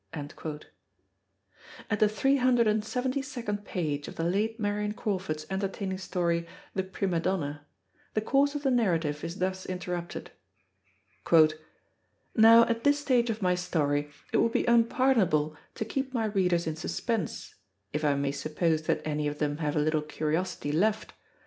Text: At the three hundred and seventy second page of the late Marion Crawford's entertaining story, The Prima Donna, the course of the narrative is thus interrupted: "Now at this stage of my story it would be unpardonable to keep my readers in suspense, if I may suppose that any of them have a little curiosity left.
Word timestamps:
At 0.15 1.99
the 1.99 2.09
three 2.09 2.37
hundred 2.37 2.65
and 2.65 2.83
seventy 2.83 3.21
second 3.21 3.65
page 3.65 4.07
of 4.07 4.15
the 4.15 4.23
late 4.23 4.59
Marion 4.59 4.93
Crawford's 4.93 5.45
entertaining 5.47 5.99
story, 5.99 6.47
The 6.73 6.81
Prima 6.81 7.19
Donna, 7.19 7.67
the 8.15 8.21
course 8.21 8.55
of 8.55 8.63
the 8.63 8.71
narrative 8.71 9.23
is 9.23 9.37
thus 9.37 9.63
interrupted: 9.67 10.31
"Now 12.35 12.63
at 12.65 12.83
this 12.83 12.97
stage 12.97 13.29
of 13.29 13.43
my 13.43 13.53
story 13.53 14.09
it 14.33 14.37
would 14.37 14.53
be 14.53 14.65
unpardonable 14.65 15.55
to 15.75 15.85
keep 15.85 16.15
my 16.15 16.25
readers 16.25 16.65
in 16.65 16.75
suspense, 16.75 17.53
if 17.93 18.03
I 18.03 18.15
may 18.15 18.31
suppose 18.31 18.81
that 18.87 19.05
any 19.05 19.27
of 19.27 19.37
them 19.37 19.57
have 19.57 19.75
a 19.75 19.79
little 19.79 20.01
curiosity 20.01 20.71
left. 20.71 21.13